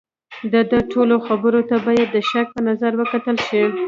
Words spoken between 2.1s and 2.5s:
د شک